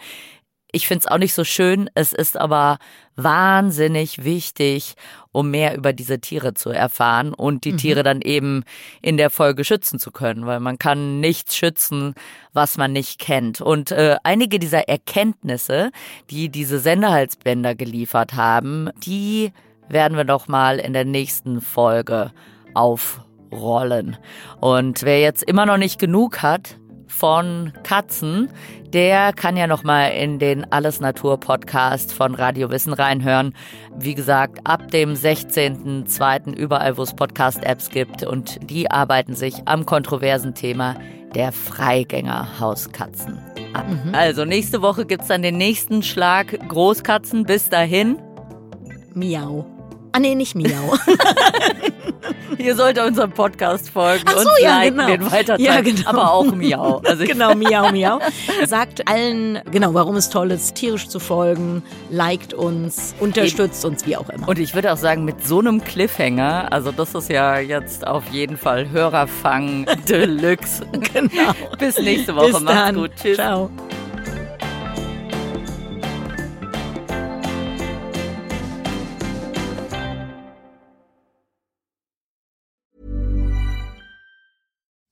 [0.72, 1.90] Ich finde es auch nicht so schön.
[1.96, 2.78] Es ist aber
[3.16, 4.96] wahnsinnig wichtig,
[5.32, 7.78] um mehr über diese Tiere zu erfahren und die mhm.
[7.78, 8.64] Tiere dann eben
[9.02, 12.16] in der Folge schützen zu können, weil man kann nichts schützen,
[12.54, 13.62] was man nicht kennt.
[13.62, 15.92] Und äh, einige dieser Erkenntnisse,
[16.30, 19.54] die diese Sendehalsbänder geliefert haben, die
[19.90, 22.32] werden wir noch mal in der nächsten Folge
[22.74, 24.18] aufrollen.
[24.60, 28.50] Und wer jetzt immer noch nicht genug hat, von Katzen,
[28.94, 33.54] der kann ja noch mal in den Alles Natur Podcast von Radio Wissen reinhören.
[33.98, 36.54] Wie gesagt, ab dem 16.02.
[36.54, 40.96] überall, wo es Podcast Apps gibt und die arbeiten sich am kontroversen Thema
[41.36, 43.40] der Freigänger-Hauskatzen
[43.74, 43.86] ab.
[43.88, 44.14] Mhm.
[44.14, 47.44] Also nächste Woche gibt es dann den nächsten Schlag Großkatzen.
[47.44, 48.18] Bis dahin.
[49.14, 49.66] Miau.
[50.12, 50.96] Ah nee, nicht Miau.
[52.58, 55.08] Ihr solltet unserem Podcast folgen so, und ja, liken, genau.
[55.08, 56.10] den weiter ja, genau.
[56.10, 57.02] aber auch Miau.
[57.08, 58.20] Also genau, Miau, Miau.
[58.66, 63.94] Sagt allen, genau, warum es toll ist, tierisch zu folgen, liked uns, unterstützt Eben.
[63.94, 64.48] uns, wie auch immer.
[64.48, 68.24] Und ich würde auch sagen, mit so einem Cliffhanger, also das ist ja jetzt auf
[68.32, 70.86] jeden Fall Hörerfang Deluxe.
[71.14, 71.54] genau.
[71.78, 72.52] Bis nächste Woche.
[72.52, 73.12] Bis Macht's gut.
[73.16, 73.38] Tschüss.
[73.38, 73.70] Ciao.